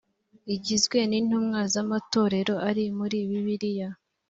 [0.55, 3.89] igizwe n’intumwa z’amatorero ari muri bibiliya